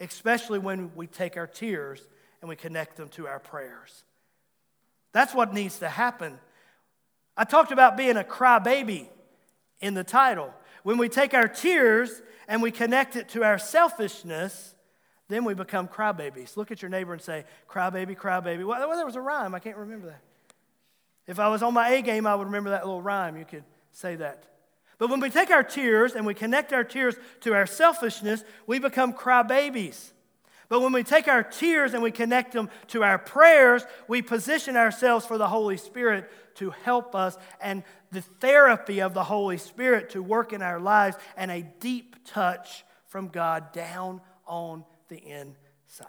especially 0.00 0.58
when 0.58 0.90
we 0.94 1.06
take 1.06 1.36
our 1.36 1.46
tears 1.46 2.06
and 2.40 2.48
we 2.48 2.56
connect 2.56 2.96
them 2.96 3.08
to 3.10 3.26
our 3.26 3.38
prayers. 3.38 4.04
That's 5.12 5.32
what 5.32 5.54
needs 5.54 5.78
to 5.78 5.88
happen 5.88 6.38
I 7.36 7.44
talked 7.44 7.72
about 7.72 7.96
being 7.96 8.16
a 8.16 8.24
crybaby 8.24 9.08
in 9.80 9.94
the 9.94 10.04
title. 10.04 10.52
When 10.82 10.98
we 10.98 11.08
take 11.08 11.34
our 11.34 11.48
tears 11.48 12.22
and 12.46 12.62
we 12.62 12.70
connect 12.70 13.16
it 13.16 13.28
to 13.30 13.42
our 13.42 13.58
selfishness, 13.58 14.74
then 15.28 15.44
we 15.44 15.54
become 15.54 15.88
crybabies. 15.88 16.56
Look 16.56 16.70
at 16.70 16.82
your 16.82 16.90
neighbor 16.90 17.12
and 17.12 17.22
say, 17.22 17.44
crybaby, 17.68 18.16
crybaby. 18.16 18.66
Well, 18.66 18.96
there 18.96 19.06
was 19.06 19.16
a 19.16 19.20
rhyme. 19.20 19.54
I 19.54 19.58
can't 19.58 19.76
remember 19.76 20.08
that. 20.08 20.20
If 21.26 21.38
I 21.38 21.48
was 21.48 21.62
on 21.62 21.72
my 21.72 21.88
A 21.90 22.02
game, 22.02 22.26
I 22.26 22.34
would 22.34 22.46
remember 22.46 22.70
that 22.70 22.84
little 22.84 23.02
rhyme. 23.02 23.36
You 23.36 23.46
could 23.46 23.64
say 23.92 24.16
that. 24.16 24.44
But 24.98 25.10
when 25.10 25.20
we 25.20 25.30
take 25.30 25.50
our 25.50 25.62
tears 25.62 26.14
and 26.14 26.26
we 26.26 26.34
connect 26.34 26.72
our 26.72 26.84
tears 26.84 27.16
to 27.40 27.54
our 27.54 27.66
selfishness, 27.66 28.44
we 28.66 28.78
become 28.78 29.12
crybabies. 29.12 30.12
But 30.74 30.80
when 30.80 30.92
we 30.92 31.04
take 31.04 31.28
our 31.28 31.44
tears 31.44 31.94
and 31.94 32.02
we 32.02 32.10
connect 32.10 32.50
them 32.50 32.68
to 32.88 33.04
our 33.04 33.16
prayers, 33.16 33.86
we 34.08 34.22
position 34.22 34.76
ourselves 34.76 35.24
for 35.24 35.38
the 35.38 35.46
Holy 35.46 35.76
Spirit 35.76 36.28
to 36.56 36.70
help 36.70 37.14
us 37.14 37.38
and 37.60 37.84
the 38.10 38.22
therapy 38.22 39.00
of 39.00 39.14
the 39.14 39.22
Holy 39.22 39.56
Spirit 39.56 40.10
to 40.10 40.20
work 40.20 40.52
in 40.52 40.62
our 40.62 40.80
lives 40.80 41.16
and 41.36 41.52
a 41.52 41.62
deep 41.62 42.16
touch 42.26 42.84
from 43.06 43.28
God 43.28 43.70
down 43.70 44.20
on 44.48 44.84
the 45.06 45.18
inside. 45.18 46.08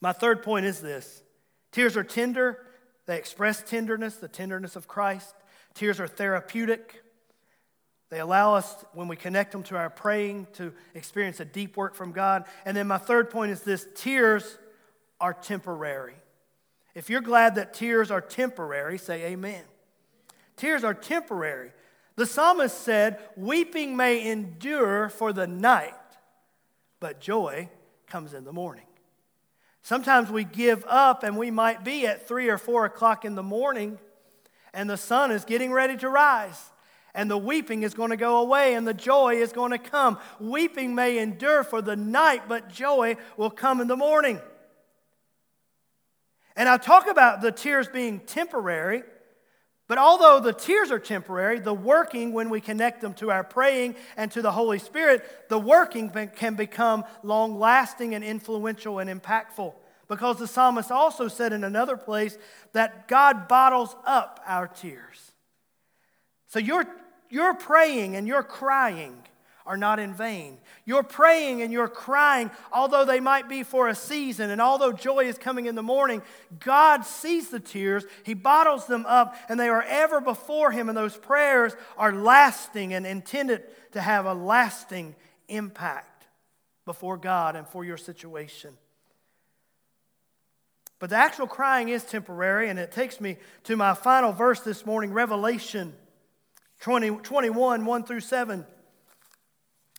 My 0.00 0.12
third 0.12 0.42
point 0.42 0.66
is 0.66 0.80
this 0.80 1.22
tears 1.70 1.96
are 1.96 2.02
tender, 2.02 2.58
they 3.06 3.18
express 3.18 3.62
tenderness, 3.62 4.16
the 4.16 4.26
tenderness 4.26 4.74
of 4.74 4.88
Christ. 4.88 5.32
Tears 5.74 6.00
are 6.00 6.08
therapeutic. 6.08 7.04
They 8.12 8.20
allow 8.20 8.56
us, 8.56 8.84
when 8.92 9.08
we 9.08 9.16
connect 9.16 9.52
them 9.52 9.62
to 9.62 9.76
our 9.78 9.88
praying, 9.88 10.48
to 10.52 10.74
experience 10.94 11.40
a 11.40 11.46
deep 11.46 11.78
work 11.78 11.94
from 11.94 12.12
God. 12.12 12.44
And 12.66 12.76
then 12.76 12.86
my 12.86 12.98
third 12.98 13.30
point 13.30 13.52
is 13.52 13.62
this 13.62 13.88
tears 13.94 14.58
are 15.18 15.32
temporary. 15.32 16.16
If 16.94 17.08
you're 17.08 17.22
glad 17.22 17.54
that 17.54 17.72
tears 17.72 18.10
are 18.10 18.20
temporary, 18.20 18.98
say 18.98 19.32
amen. 19.32 19.62
Tears 20.58 20.84
are 20.84 20.92
temporary. 20.92 21.72
The 22.16 22.26
psalmist 22.26 22.82
said, 22.82 23.18
Weeping 23.34 23.96
may 23.96 24.30
endure 24.30 25.08
for 25.08 25.32
the 25.32 25.46
night, 25.46 25.94
but 27.00 27.18
joy 27.18 27.70
comes 28.08 28.34
in 28.34 28.44
the 28.44 28.52
morning. 28.52 28.84
Sometimes 29.80 30.30
we 30.30 30.44
give 30.44 30.84
up 30.86 31.22
and 31.22 31.38
we 31.38 31.50
might 31.50 31.82
be 31.82 32.06
at 32.06 32.28
three 32.28 32.50
or 32.50 32.58
four 32.58 32.84
o'clock 32.84 33.24
in 33.24 33.36
the 33.36 33.42
morning 33.42 33.98
and 34.74 34.90
the 34.90 34.98
sun 34.98 35.30
is 35.30 35.46
getting 35.46 35.72
ready 35.72 35.96
to 35.96 36.10
rise 36.10 36.71
and 37.14 37.30
the 37.30 37.38
weeping 37.38 37.82
is 37.82 37.94
going 37.94 38.10
to 38.10 38.16
go 38.16 38.38
away 38.38 38.74
and 38.74 38.86
the 38.86 38.94
joy 38.94 39.34
is 39.34 39.52
going 39.52 39.72
to 39.72 39.78
come. 39.78 40.18
Weeping 40.40 40.94
may 40.94 41.18
endure 41.18 41.62
for 41.62 41.82
the 41.82 41.96
night, 41.96 42.48
but 42.48 42.70
joy 42.70 43.16
will 43.36 43.50
come 43.50 43.80
in 43.80 43.88
the 43.88 43.96
morning. 43.96 44.40
And 46.56 46.68
I 46.68 46.76
talk 46.76 47.08
about 47.08 47.40
the 47.40 47.52
tears 47.52 47.88
being 47.88 48.20
temporary, 48.20 49.02
but 49.88 49.98
although 49.98 50.40
the 50.40 50.52
tears 50.52 50.90
are 50.90 50.98
temporary, 50.98 51.58
the 51.58 51.74
working, 51.74 52.32
when 52.32 52.50
we 52.50 52.60
connect 52.60 53.00
them 53.00 53.14
to 53.14 53.30
our 53.30 53.44
praying 53.44 53.96
and 54.16 54.30
to 54.32 54.42
the 54.42 54.52
Holy 54.52 54.78
Spirit, 54.78 55.48
the 55.48 55.58
working 55.58 56.10
can 56.34 56.54
become 56.54 57.04
long 57.22 57.58
lasting 57.58 58.14
and 58.14 58.24
influential 58.24 58.98
and 58.98 59.10
impactful. 59.10 59.74
Because 60.08 60.38
the 60.38 60.46
psalmist 60.46 60.90
also 60.90 61.28
said 61.28 61.52
in 61.52 61.64
another 61.64 61.96
place 61.96 62.36
that 62.72 63.08
God 63.08 63.48
bottles 63.48 63.96
up 64.06 64.40
our 64.46 64.66
tears. 64.66 65.31
So 66.52 66.58
your, 66.58 66.84
your 67.30 67.54
praying 67.54 68.14
and 68.14 68.28
your 68.28 68.42
crying 68.42 69.16
are 69.64 69.78
not 69.78 69.98
in 69.98 70.12
vain. 70.12 70.58
Your 70.84 71.02
praying 71.02 71.62
and 71.62 71.72
your 71.72 71.88
crying, 71.88 72.50
although 72.70 73.06
they 73.06 73.20
might 73.20 73.48
be 73.48 73.62
for 73.62 73.88
a 73.88 73.94
season, 73.94 74.50
and 74.50 74.60
although 74.60 74.92
joy 74.92 75.20
is 75.20 75.38
coming 75.38 75.64
in 75.64 75.76
the 75.76 75.82
morning, 75.82 76.20
God 76.60 77.06
sees 77.06 77.48
the 77.48 77.58
tears, 77.58 78.04
He 78.24 78.34
bottles 78.34 78.86
them 78.86 79.06
up, 79.06 79.34
and 79.48 79.58
they 79.58 79.70
are 79.70 79.82
ever 79.88 80.20
before 80.20 80.70
Him, 80.72 80.90
and 80.90 80.98
those 80.98 81.16
prayers 81.16 81.74
are 81.96 82.12
lasting 82.12 82.92
and 82.92 83.06
intended 83.06 83.62
to 83.92 84.02
have 84.02 84.26
a 84.26 84.34
lasting 84.34 85.14
impact 85.48 86.26
before 86.84 87.16
God 87.16 87.56
and 87.56 87.66
for 87.66 87.82
your 87.82 87.96
situation. 87.96 88.76
But 90.98 91.08
the 91.08 91.16
actual 91.16 91.46
crying 91.46 91.88
is 91.88 92.04
temporary, 92.04 92.68
and 92.68 92.78
it 92.78 92.92
takes 92.92 93.22
me 93.22 93.38
to 93.64 93.74
my 93.74 93.94
final 93.94 94.32
verse 94.32 94.60
this 94.60 94.84
morning, 94.84 95.14
Revelation 95.14 95.94
20, 96.82 97.10
21, 97.22 97.86
1 97.86 98.04
through 98.04 98.20
7. 98.20 98.66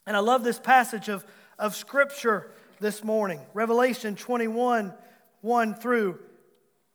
And 0.06 0.16
I 0.16 0.20
love 0.20 0.44
this 0.44 0.58
passage 0.58 1.08
of, 1.08 1.24
of 1.58 1.74
Scripture 1.74 2.50
this 2.78 3.02
morning 3.02 3.40
Revelation 3.54 4.16
21 4.16 4.92
1 5.40 5.74
through 5.76 6.18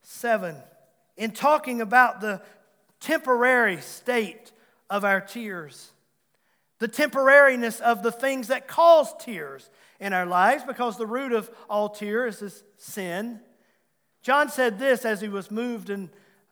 7. 0.03 0.55
In 1.17 1.31
talking 1.31 1.81
about 1.81 2.21
the 2.21 2.39
temporary 2.99 3.81
state 3.81 4.51
of 4.91 5.03
our 5.03 5.21
tears, 5.21 5.91
the 6.77 6.87
temporariness 6.87 7.81
of 7.81 8.03
the 8.03 8.11
things 8.11 8.49
that 8.49 8.67
cause 8.67 9.11
tears 9.19 9.71
in 9.99 10.13
our 10.13 10.27
lives, 10.27 10.63
because 10.63 10.97
the 10.97 11.07
root 11.07 11.31
of 11.31 11.49
all 11.67 11.89
tears 11.89 12.43
is 12.43 12.63
sin. 12.77 13.39
John 14.21 14.49
said 14.49 14.77
this 14.77 15.03
as 15.03 15.19
he 15.19 15.29
was 15.29 15.49
moved 15.49 15.89
and 15.89 16.09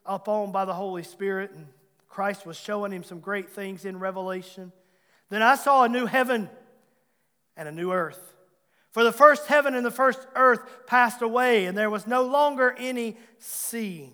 upon 0.08 0.52
by 0.52 0.66
the 0.66 0.74
Holy 0.74 1.04
Spirit, 1.04 1.52
and 1.52 1.68
Christ 2.08 2.46
was 2.46 2.58
showing 2.58 2.92
him 2.92 3.04
some 3.04 3.20
great 3.20 3.50
things 3.50 3.86
in 3.86 4.00
Revelation. 4.00 4.72
Then 5.30 5.42
I 5.42 5.56
saw 5.56 5.84
a 5.84 5.90
new 5.90 6.06
heaven 6.06 6.50
and 7.56 7.68
a 7.68 7.72
new 7.72 7.92
earth. 7.92 8.36
For 8.92 9.04
the 9.04 9.12
first 9.12 9.48
heaven 9.48 9.76
and 9.76 9.86
the 9.86 9.92
first 9.92 10.26
earth 10.36 10.88
passed 10.88 11.22
away, 11.22 11.66
and 11.66 11.78
there 11.78 11.90
was 11.90 12.08
no 12.08 12.24
longer 12.24 12.76
any 12.78 13.18
sea. 13.38 14.14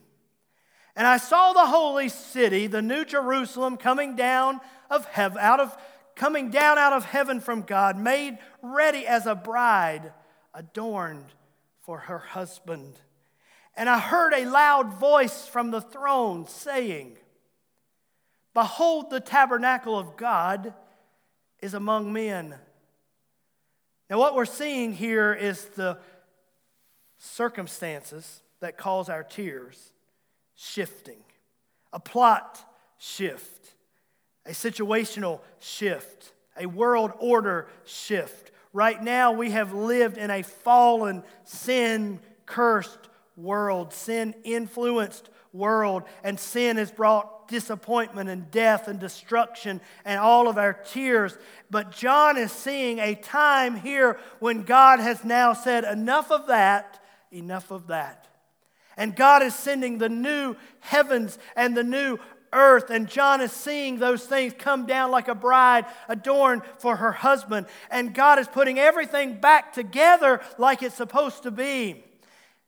And 0.96 1.08
I 1.08 1.18
saw 1.18 1.54
the 1.54 1.68
holy 1.68 2.10
city, 2.10 2.68
the 2.68 2.82
new 2.82 3.06
Jerusalem, 3.06 3.78
coming 3.78 4.16
down 4.16 4.60
of 4.90 5.06
heaven, 5.06 5.38
out 5.40 5.60
of 5.60 5.78
coming 6.16 6.52
down 6.52 6.78
out 6.78 6.94
of 6.94 7.06
heaven 7.06 7.40
from 7.40 7.62
God, 7.62 7.98
made 7.98 8.38
ready 8.62 9.08
as 9.08 9.26
a 9.26 9.34
bride 9.34 10.14
adorned 10.54 11.26
for 11.82 11.98
her 12.00 12.20
husband. 12.20 13.00
And 13.76 13.90
I 13.90 14.00
heard 14.00 14.34
a 14.34 14.46
loud 14.46 14.94
voice 14.94 15.48
from 15.48 15.72
the 15.72 15.82
throne 15.82 16.46
saying, 16.48 17.18
Behold, 18.53 19.10
the 19.10 19.19
tabernacle 19.19 19.98
of 19.98 20.15
God 20.15 20.74
is 21.62 21.74
among 21.74 22.13
men. 22.13 22.55
Now, 24.10 24.19
what 24.19 24.36
we're 24.36 24.45
seeing 24.45 24.93
here 24.93 25.33
is 25.33 25.65
the 25.65 25.98
circumstances 27.17 28.41
that 28.60 28.77
cause 28.77 29.10
our 29.10 29.24
tears 29.24 29.93
shifting, 30.55 31.24
a 31.91 32.00
plot 32.00 32.63
shift, 32.98 33.74
a 34.45 34.51
situational 34.51 35.39
shift, 35.60 36.33
a 36.57 36.65
world 36.65 37.12
order 37.17 37.67
shift. 37.86 38.51
Right 38.72 39.01
now, 39.01 39.31
we 39.31 39.51
have 39.51 39.74
lived 39.74 40.17
in 40.17 40.29
a 40.29 40.43
fallen, 40.43 41.24
sin 41.43 42.19
cursed 42.45 43.10
world, 43.36 43.93
sin 43.93 44.36
influenced 44.43 45.29
world, 45.53 46.03
and 46.24 46.39
sin 46.39 46.77
has 46.77 46.91
brought 46.91 47.33
disappointment 47.48 48.30
and 48.30 48.50
death 48.52 48.88
and 48.88 49.00
destruction 49.00 49.82
and 50.06 50.20
all 50.20 50.48
of 50.48 50.58
our 50.58 50.74
tears. 50.74 51.38
But 51.70 51.92
John 51.92 52.38
is 52.38 52.52
seeing 52.52 53.00
a 53.00 53.16
time 53.16 53.76
here 53.76 54.20
when 54.40 54.64
God 54.64 55.00
has 55.00 55.24
now 55.24 55.54
said, 55.54 55.84
enough 55.84 56.32
of 56.32 56.48
that, 56.48 57.00
enough 57.32 57.72
of 57.72 57.88
that. 57.88 58.28
And 58.96 59.16
God 59.16 59.42
is 59.42 59.56
sending 59.56 59.98
the 59.98 60.10
new 60.10 60.56
heavens 60.80 61.38
and 61.56 61.76
the 61.76 61.84
new 61.84 62.20
earth. 62.52 62.90
And 62.90 63.10
John 63.10 63.42
is 63.42 63.52
seeing 63.52 63.98
those 63.98 64.26
things 64.26 64.54
come 64.58 64.86
down 64.86 65.12
like 65.12 65.28
a 65.28 65.36
bride 65.36 65.86
adorned 66.08 66.62
for 66.78 66.96
her 66.98 67.12
husband. 67.12 67.66
And 67.90 68.14
God 68.14 68.40
is 68.40 68.48
putting 68.48 68.78
everything 68.78 69.40
back 69.40 69.74
together 69.74 70.42
like 70.58 70.84
it's 70.84 70.96
supposed 70.96 71.44
to 71.44 71.52
be. 71.52 72.04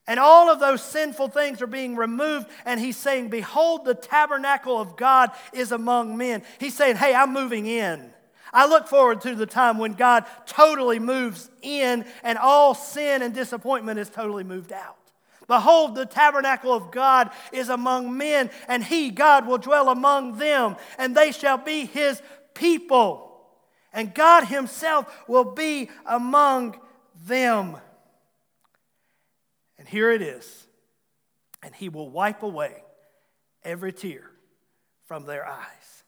And 0.07 0.19
all 0.19 0.51
of 0.51 0.59
those 0.59 0.83
sinful 0.83 1.29
things 1.29 1.61
are 1.61 1.67
being 1.67 1.95
removed. 1.95 2.47
And 2.65 2.79
he's 2.79 2.97
saying, 2.97 3.29
Behold, 3.29 3.85
the 3.85 3.95
tabernacle 3.95 4.79
of 4.79 4.97
God 4.97 5.31
is 5.51 5.71
among 5.71 6.15
men. 6.17 6.43
He's 6.59 6.75
saying, 6.75 6.97
Hey, 6.97 7.15
I'm 7.15 7.33
moving 7.33 7.65
in. 7.65 8.11
I 8.53 8.67
look 8.67 8.87
forward 8.87 9.21
to 9.21 9.35
the 9.35 9.45
time 9.45 9.79
when 9.79 9.93
God 9.93 10.25
totally 10.45 10.99
moves 10.99 11.49
in 11.61 12.05
and 12.23 12.37
all 12.37 12.73
sin 12.73 13.21
and 13.21 13.33
disappointment 13.33 13.99
is 13.99 14.09
totally 14.09 14.43
moved 14.43 14.71
out. 14.71 14.97
Behold, 15.47 15.95
the 15.95 16.05
tabernacle 16.05 16.73
of 16.73 16.91
God 16.91 17.29
is 17.51 17.69
among 17.69 18.17
men, 18.17 18.49
and 18.67 18.83
he, 18.83 19.11
God, 19.11 19.45
will 19.45 19.59
dwell 19.59 19.89
among 19.89 20.37
them, 20.37 20.75
and 20.97 21.15
they 21.15 21.31
shall 21.31 21.57
be 21.57 21.85
his 21.85 22.21
people. 22.53 23.45
And 23.93 24.13
God 24.13 24.45
himself 24.45 25.23
will 25.27 25.43
be 25.43 25.89
among 26.05 26.79
them. 27.25 27.77
And 29.85 29.91
here 29.91 30.11
it 30.11 30.23
is. 30.23 30.65
And 31.61 31.75
he 31.75 31.89
will 31.89 32.09
wipe 32.09 32.41
away 32.41 32.83
every 33.63 33.93
tear 33.93 34.31
from 35.03 35.27
their 35.27 35.45
eyes. 35.45 36.03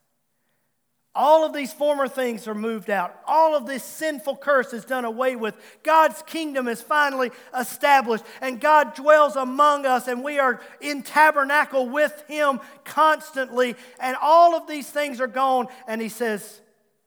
All 1.13 1.46
of 1.46 1.53
these 1.53 1.72
former 1.72 2.07
things 2.07 2.48
are 2.48 2.55
moved 2.55 2.89
out. 2.89 3.15
All 3.27 3.55
of 3.55 3.67
this 3.67 3.84
sinful 3.84 4.38
curse 4.38 4.74
is 4.74 4.84
done 4.84 5.05
away 5.05 5.36
with. 5.36 5.55
God's 5.84 6.24
kingdom 6.24 6.67
is 6.67 6.81
finally 6.81 7.29
established, 7.55 8.24
and 8.41 8.60
God 8.60 8.96
dwells 8.96 9.36
among 9.36 9.86
us, 9.86 10.07
and 10.07 10.24
we 10.24 10.39
are 10.39 10.60
in 10.81 11.03
tabernacle 11.03 11.88
with 11.88 12.24
Him 12.27 12.60
constantly. 12.84 13.75
And 14.00 14.17
all 14.19 14.55
of 14.55 14.67
these 14.67 14.89
things 14.89 15.22
are 15.22 15.27
gone. 15.27 15.67
And 15.88 16.01
He 16.01 16.10
says, 16.10 16.62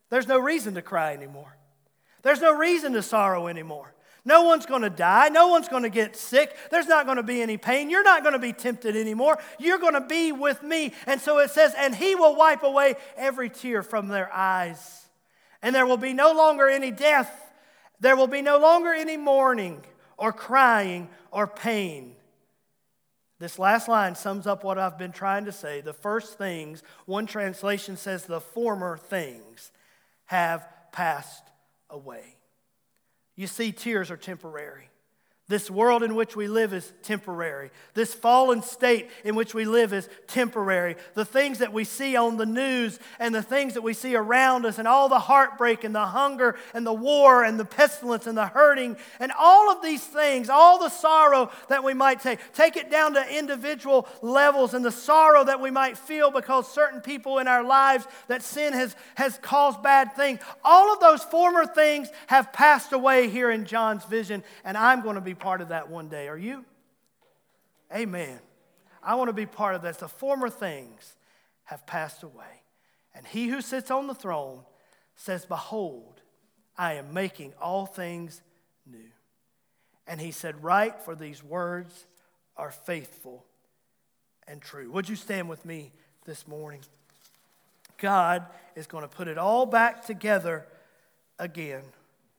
There's 0.09 0.29
no 0.29 0.39
reason 0.39 0.75
to 0.75 0.83
cry 0.83 1.15
anymore, 1.15 1.57
there's 2.23 2.41
no 2.41 2.57
reason 2.57 2.93
to 2.93 3.03
sorrow 3.03 3.49
anymore. 3.49 3.93
No 4.25 4.43
one's 4.43 4.67
going 4.67 4.83
to 4.83 4.91
die. 4.91 5.29
No 5.29 5.49
one's 5.49 5.69
going 5.69 5.83
to 5.83 5.91
get 5.91 6.17
sick. 6.17 6.57
There's 6.71 6.87
not 6.87 7.07
going 7.07 7.17
to 7.17 7.23
be 7.23 7.41
any 7.41 7.57
pain. 7.57 7.91
You're 7.91 8.03
not 8.03 8.23
going 8.23 8.35
to 8.35 8.39
be 8.39 8.53
tempted 8.53 8.97
anymore. 8.97 9.39
You're 9.59 9.79
going 9.79 9.95
to 9.95 10.01
be 10.01 10.33
with 10.33 10.63
me. 10.63 10.93
And 11.07 11.21
so 11.21 11.39
it 11.39 11.51
says, 11.51 11.75
and 11.77 11.95
he 11.95 12.15
will 12.15 12.37
wipe 12.37 12.63
away 12.63 12.97
every 13.17 13.49
tear 13.49 13.83
from 13.83 14.09
their 14.09 14.31
eyes. 14.33 15.09
And 15.63 15.75
there 15.75 15.87
will 15.87 15.97
be 15.97 16.13
no 16.13 16.33
longer 16.33 16.69
any 16.69 16.91
death. 16.91 17.53
There 18.01 18.17
will 18.17 18.27
be 18.27 18.43
no 18.43 18.59
longer 18.59 18.93
any 18.93 19.17
mourning 19.17 19.83
or 20.17 20.33
crying 20.33 21.09
or 21.31 21.47
pain. 21.47 22.15
This 23.39 23.59
last 23.59 23.89
line 23.89 24.15
sums 24.17 24.47
up 24.47 24.65
what 24.65 24.79
I've 24.79 24.99
been 24.99 25.13
trying 25.13 25.47
to 25.47 25.53
say. 25.53 25.81
The 25.81 25.95
first 25.95 26.37
things, 26.37 26.83
one 27.07 27.27
translation 27.27 27.97
says, 27.97 28.25
the 28.25 28.41
former 28.41 28.99
things 28.99 29.73
have 30.27 30.69
passed 30.93 31.45
away. 31.89 32.37
You 33.41 33.47
see, 33.47 33.73
tears 33.73 34.11
are 34.11 34.19
temporary. 34.19 34.90
This 35.51 35.69
world 35.69 36.05
in 36.05 36.15
which 36.15 36.37
we 36.37 36.47
live 36.47 36.73
is 36.73 36.93
temporary. 37.03 37.73
This 37.95 38.15
fallen 38.15 38.63
state 38.63 39.11
in 39.25 39.35
which 39.35 39.53
we 39.53 39.65
live 39.65 39.93
is 39.93 40.09
temporary. 40.29 40.95
The 41.15 41.25
things 41.25 41.59
that 41.59 41.73
we 41.73 41.83
see 41.83 42.15
on 42.15 42.37
the 42.37 42.47
news 42.47 43.01
and 43.19 43.35
the 43.35 43.43
things 43.43 43.75
that 43.75 43.83
we 43.83 43.93
see 43.93 44.15
around 44.15 44.65
us, 44.65 44.79
and 44.79 44.87
all 44.87 45.09
the 45.09 45.19
heartbreak 45.19 45.83
and 45.83 45.93
the 45.93 46.07
hunger 46.07 46.55
and 46.73 46.87
the 46.87 46.93
war 46.93 47.43
and 47.43 47.59
the 47.59 47.65
pestilence 47.65 48.29
and 48.29 48.39
the 48.39 48.47
hurting, 48.47 48.97
and 49.19 49.33
all 49.37 49.73
of 49.73 49.83
these 49.83 50.05
things, 50.05 50.49
all 50.49 50.79
the 50.79 50.89
sorrow 50.89 51.51
that 51.69 51.83
we 51.83 51.95
might 51.95 52.21
take, 52.21 52.39
take 52.53 52.77
it 52.77 52.89
down 52.89 53.15
to 53.15 53.37
individual 53.37 54.07
levels 54.23 54.73
and 54.73 54.85
the 54.85 54.93
sorrow 54.93 55.43
that 55.43 55.61
we 55.61 55.73
might 55.73 55.99
feel 55.99 56.31
because 56.31 56.73
certain 56.73 57.01
people 57.01 57.39
in 57.39 57.49
our 57.49 57.65
lives 57.65 58.07
that 58.29 58.45
sin 58.45 58.73
has, 58.73 58.95
has 59.17 59.37
caused 59.43 59.83
bad 59.83 60.15
things. 60.15 60.39
All 60.63 60.93
of 60.93 61.01
those 61.01 61.25
former 61.25 61.67
things 61.67 62.09
have 62.29 62.53
passed 62.53 62.93
away 62.93 63.29
here 63.29 63.51
in 63.51 63.65
John's 63.65 64.05
vision, 64.05 64.45
and 64.65 64.77
I'm 64.77 65.03
going 65.03 65.17
to 65.17 65.21
be 65.21 65.35
part 65.41 65.61
of 65.61 65.69
that 65.69 65.91
one 65.91 66.09
day. 66.09 66.29
Are 66.29 66.39
you? 66.39 66.65
Amen. 67.95 68.39
I 69.03 69.15
want 69.15 69.29
to 69.29 69.35
be 69.35 69.47
part 69.47 69.75
of 69.75 69.83
that. 69.83 69.99
The 69.99 70.09
former 70.09 70.51
things 70.51 71.17
have 71.65 71.87
passed 71.87 72.23
away. 72.23 72.63
And 73.15 73.27
he 73.27 73.49
who 73.49 73.61
sits 73.61 73.91
on 73.91 74.07
the 74.07 74.15
throne 74.15 74.61
says, 75.17 75.45
Behold, 75.45 76.21
I 76.77 76.95
am 76.95 77.13
making 77.13 77.53
all 77.61 77.87
things 77.87 78.43
new. 78.87 79.11
And 80.07 80.21
he 80.21 80.31
said, 80.31 80.63
Write, 80.63 81.01
for 81.03 81.15
these 81.15 81.43
words 81.43 82.07
are 82.57 82.71
faithful 82.71 83.45
and 84.47 84.61
true. 84.61 84.91
Would 84.91 85.09
you 85.09 85.17
stand 85.17 85.49
with 85.49 85.65
me 85.65 85.93
this 86.25 86.47
morning? 86.47 86.81
God 87.99 88.47
is 88.75 88.87
going 88.87 89.03
to 89.03 89.09
put 89.09 89.29
it 89.29 89.39
all 89.39 89.67
back 89.67 90.05
together 90.05 90.67
again. 91.39 91.83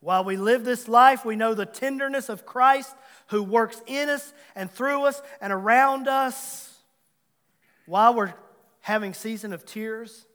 While 0.01 0.23
we 0.23 0.35
live 0.35 0.65
this 0.65 0.87
life, 0.87 1.23
we 1.23 1.35
know 1.35 1.53
the 1.53 1.65
tenderness 1.65 2.27
of 2.27 2.45
Christ 2.45 2.93
who 3.27 3.43
works 3.43 3.81
in 3.85 4.09
us 4.09 4.33
and 4.55 4.69
through 4.69 5.03
us 5.03 5.21
and 5.39 5.53
around 5.53 6.07
us 6.07 6.75
while 7.85 8.13
we're 8.13 8.33
having 8.81 9.13
season 9.13 9.53
of 9.53 9.65
tears. 9.65 10.25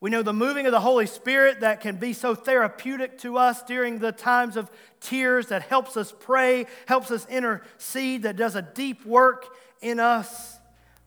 We 0.00 0.10
know 0.10 0.22
the 0.22 0.32
moving 0.32 0.66
of 0.66 0.72
the 0.72 0.80
Holy 0.80 1.06
Spirit 1.06 1.60
that 1.60 1.80
can 1.80 1.96
be 1.96 2.12
so 2.12 2.36
therapeutic 2.36 3.18
to 3.18 3.36
us 3.36 3.62
during 3.64 3.98
the 3.98 4.12
times 4.12 4.56
of 4.56 4.70
tears 5.00 5.48
that 5.48 5.62
helps 5.62 5.96
us 5.96 6.14
pray, 6.20 6.66
helps 6.86 7.10
us 7.10 7.26
intercede, 7.26 8.22
that 8.22 8.36
does 8.36 8.54
a 8.54 8.62
deep 8.62 9.04
work 9.04 9.46
in 9.80 9.98
us. 9.98 10.58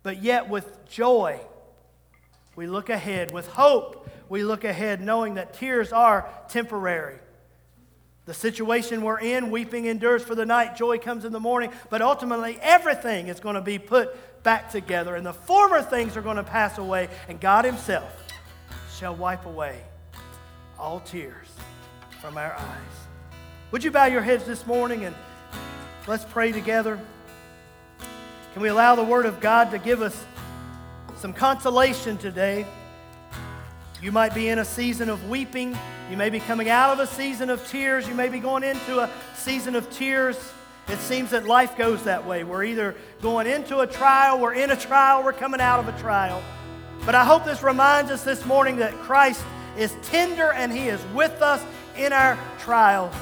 But 0.04 0.22
yet, 0.22 0.50
with 0.50 0.86
joy, 0.90 1.40
we 2.56 2.68
look 2.68 2.90
ahead. 2.90 3.32
With 3.32 3.48
hope, 3.48 4.10
we 4.30 4.44
look 4.44 4.64
ahead 4.64 5.02
knowing 5.02 5.36
that 5.36 5.54
tears 5.54 5.92
are 5.92 6.30
temporary. 6.50 7.18
The 8.26 8.34
situation 8.34 9.02
we're 9.02 9.20
in, 9.20 9.50
weeping 9.50 9.86
endures 9.86 10.24
for 10.24 10.36
the 10.36 10.46
night, 10.46 10.76
joy 10.76 11.00
comes 11.00 11.26
in 11.26 11.32
the 11.32 11.40
morning, 11.40 11.72
but 11.90 12.02
ultimately 12.02 12.58
everything 12.62 13.28
is 13.28 13.40
going 13.40 13.56
to 13.56 13.62
be 13.62 13.80
put 13.80 14.44
back 14.44 14.72
together, 14.72 15.16
and 15.16 15.26
the 15.26 15.34
former 15.34 15.82
things 15.82 16.16
are 16.16 16.22
going 16.22 16.38
to 16.38 16.44
pass 16.44 16.78
away, 16.78 17.10
and 17.28 17.40
God 17.40 17.66
Himself 17.66 18.12
shall 18.96 19.16
wipe 19.16 19.46
away 19.46 19.82
all 20.78 21.00
tears 21.00 21.48
from 22.22 22.38
our 22.38 22.54
eyes. 22.54 23.08
Would 23.72 23.84
you 23.84 23.92
bow 23.92 24.06
your 24.06 24.22
heads 24.22 24.46
this 24.46 24.66
morning 24.68 25.06
and 25.06 25.16
let's 26.08 26.26
pray 26.26 26.52
together? 26.52 27.00
Can 28.54 28.62
we 28.62 28.70
allow 28.70 28.96
the 28.96 29.04
Word 29.04 29.26
of 29.26 29.40
God 29.40 29.72
to 29.72 29.80
give 29.80 30.02
us 30.02 30.26
some 31.22 31.34
consolation 31.34 32.18
today? 32.18 32.66
You 34.02 34.12
might 34.12 34.34
be 34.34 34.50
in 34.50 34.58
a 34.58 34.66
season 34.66 35.08
of 35.08 35.30
weeping. 35.30 35.78
You 36.10 36.18
may 36.18 36.32
be 36.32 36.40
coming 36.40 36.68
out 36.68 36.94
of 36.94 37.00
a 37.00 37.06
season 37.06 37.52
of 37.52 37.66
tears. 37.68 38.08
You 38.08 38.16
may 38.16 38.28
be 38.28 38.40
going 38.40 38.64
into 38.64 39.00
a 39.00 39.10
season 39.36 39.76
of 39.76 39.88
tears. 39.92 40.36
It 40.88 40.98
seems 40.98 41.30
that 41.30 41.46
life 41.46 41.78
goes 41.78 42.06
that 42.06 42.26
way. 42.26 42.44
We're 42.44 42.64
either 42.64 42.96
going 43.22 43.46
into 43.46 43.82
a 43.82 43.88
trial, 43.88 44.40
we're 44.40 44.56
in 44.56 44.72
a 44.72 44.76
trial, 44.76 45.24
we're 45.24 45.32
coming 45.32 45.62
out 45.62 45.80
of 45.80 45.88
a 45.88 46.00
trial. 46.00 46.42
But 47.06 47.14
I 47.14 47.24
hope 47.24 47.46
this 47.46 47.62
reminds 47.62 48.10
us 48.10 48.24
this 48.24 48.44
morning 48.44 48.78
that 48.78 48.92
Christ 48.96 49.44
is 49.78 49.96
tender 50.02 50.52
and 50.52 50.72
He 50.72 50.88
is 50.88 51.00
with 51.14 51.40
us 51.44 51.64
in 51.96 52.14
our 52.14 52.36
trials. 52.58 53.14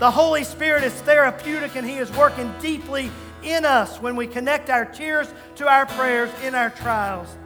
The 0.00 0.10
Holy 0.10 0.42
Spirit 0.42 0.82
is 0.82 0.92
therapeutic 0.92 1.76
and 1.76 1.86
He 1.86 1.98
is 1.98 2.10
working 2.16 2.52
deeply 2.60 3.08
in 3.46 3.64
us 3.64 4.00
when 4.00 4.16
we 4.16 4.26
connect 4.26 4.70
our 4.70 4.84
tears 4.84 5.32
to 5.56 5.68
our 5.68 5.86
prayers 5.86 6.30
in 6.42 6.54
our 6.54 6.70
trials. 6.70 7.36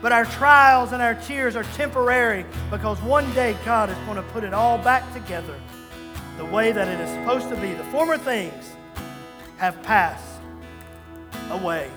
But 0.00 0.12
our 0.12 0.24
trials 0.24 0.92
and 0.92 1.02
our 1.02 1.14
tears 1.14 1.56
are 1.56 1.64
temporary 1.74 2.46
because 2.70 3.00
one 3.02 3.30
day 3.34 3.56
God 3.64 3.90
is 3.90 3.96
going 4.06 4.16
to 4.16 4.22
put 4.22 4.44
it 4.44 4.54
all 4.54 4.78
back 4.78 5.12
together 5.12 5.54
the 6.38 6.44
way 6.46 6.72
that 6.72 6.88
it 6.88 7.00
is 7.00 7.10
supposed 7.10 7.48
to 7.50 7.56
be. 7.60 7.74
The 7.74 7.84
former 7.84 8.16
things 8.16 8.72
have 9.58 9.82
passed 9.82 10.40
away. 11.50 11.90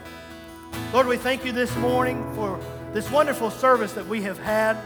Lord, 0.92 1.08
we 1.08 1.16
thank 1.16 1.46
you 1.46 1.54
this 1.54 1.74
morning 1.78 2.22
for 2.36 2.60
this 2.92 3.10
wonderful 3.10 3.50
service 3.50 3.94
that 3.94 4.06
we 4.06 4.22
have 4.24 4.38
had. 4.38 4.78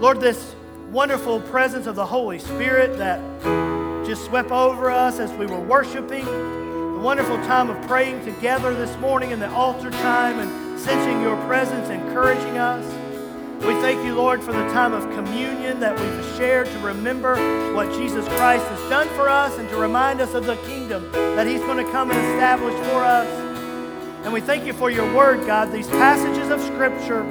Lord, 0.00 0.20
this 0.20 0.56
wonderful 0.90 1.40
presence 1.42 1.86
of 1.86 1.94
the 1.94 2.06
Holy 2.06 2.38
Spirit 2.38 2.98
that 2.98 3.20
just 4.04 4.24
swept 4.24 4.50
over 4.50 4.90
us 4.90 5.20
as 5.20 5.32
we 5.34 5.46
were 5.46 5.60
worshiping. 5.60 6.65
The 6.96 7.02
wonderful 7.02 7.36
time 7.44 7.68
of 7.68 7.86
praying 7.86 8.24
together 8.24 8.74
this 8.74 8.96
morning 8.96 9.30
in 9.30 9.38
the 9.38 9.50
altar 9.50 9.90
time 9.90 10.38
and 10.38 10.80
sensing 10.80 11.20
your 11.20 11.36
presence, 11.44 11.90
encouraging 11.90 12.56
us. 12.56 12.86
We 13.66 13.74
thank 13.82 14.02
you, 14.02 14.14
Lord, 14.14 14.42
for 14.42 14.52
the 14.52 14.66
time 14.68 14.94
of 14.94 15.02
communion 15.14 15.78
that 15.80 16.00
we've 16.00 16.36
shared 16.38 16.66
to 16.68 16.78
remember 16.78 17.34
what 17.74 17.92
Jesus 17.92 18.26
Christ 18.28 18.64
has 18.64 18.88
done 18.88 19.08
for 19.08 19.28
us 19.28 19.58
and 19.58 19.68
to 19.68 19.76
remind 19.76 20.22
us 20.22 20.32
of 20.32 20.46
the 20.46 20.56
kingdom 20.64 21.12
that 21.12 21.46
He's 21.46 21.60
going 21.60 21.84
to 21.84 21.92
come 21.92 22.10
and 22.10 22.18
establish 22.18 22.74
for 22.88 23.04
us. 23.04 23.28
And 24.24 24.32
we 24.32 24.40
thank 24.40 24.64
you 24.64 24.72
for 24.72 24.90
your 24.90 25.14
word, 25.14 25.46
God, 25.46 25.70
these 25.70 25.88
passages 25.88 26.48
of 26.48 26.62
Scripture, 26.62 27.28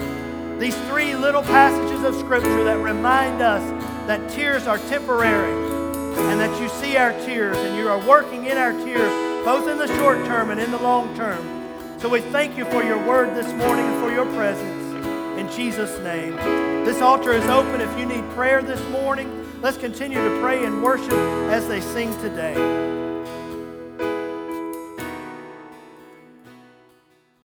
these 0.60 0.78
three 0.90 1.16
little 1.16 1.42
passages 1.42 2.04
of 2.04 2.14
Scripture 2.14 2.64
that 2.66 2.78
remind 2.78 3.42
us 3.42 3.64
that 4.06 4.30
tears 4.30 4.68
are 4.68 4.78
temporary 4.78 5.54
and 6.30 6.40
that 6.40 6.62
you 6.62 6.70
see 6.70 6.98
our 6.98 7.14
tears 7.26 7.58
and 7.58 7.76
you 7.76 7.90
are 7.90 8.08
working 8.08 8.46
in 8.46 8.60
our 8.60 8.72
tears, 8.72 9.25
both 9.46 9.68
in 9.68 9.78
the 9.78 9.88
short 10.00 10.26
term 10.26 10.50
and 10.50 10.60
in 10.60 10.72
the 10.72 10.80
long 10.80 11.16
term. 11.16 12.00
So 12.00 12.10
we 12.10 12.20
thank 12.20 12.58
you 12.58 12.66
for 12.66 12.84
your 12.84 12.98
word 13.06 13.36
this 13.36 13.46
morning 13.54 13.86
and 13.86 14.04
for 14.04 14.12
your 14.12 14.26
presence. 14.34 15.40
In 15.40 15.48
Jesus' 15.52 16.00
name. 16.00 16.36
This 16.84 17.00
altar 17.00 17.32
is 17.32 17.46
open 17.46 17.80
if 17.80 18.00
you 18.00 18.08
need 18.08 18.28
prayer 18.32 18.64
this 18.64 18.82
morning. 18.90 19.62
Let's 19.62 19.78
continue 19.78 20.18
to 20.18 20.42
pray 20.42 20.66
and 20.66 20.82
worship 20.82 21.12
as 21.12 21.68
they 21.68 21.80
sing 21.80 22.12
today. 22.22 23.05